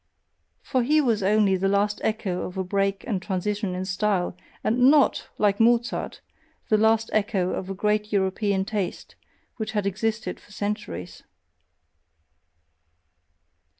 For 0.63 0.81
he 0.81 0.99
was 0.99 1.21
only 1.21 1.55
the 1.55 1.67
last 1.67 2.01
echo 2.03 2.41
of 2.41 2.57
a 2.57 2.63
break 2.63 3.03
and 3.05 3.21
transition 3.21 3.75
in 3.75 3.85
style, 3.85 4.35
and 4.63 4.89
NOT, 4.89 5.27
like 5.37 5.59
Mozart, 5.59 6.21
the 6.69 6.77
last 6.79 7.11
echo 7.13 7.51
of 7.51 7.69
a 7.69 7.75
great 7.75 8.11
European 8.11 8.65
taste 8.65 9.13
which 9.57 9.73
had 9.73 9.85
existed 9.85 10.39
for 10.39 10.51
centuries. 10.51 11.21